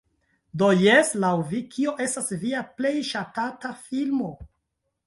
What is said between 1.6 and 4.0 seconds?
kio estas via plej ŝatata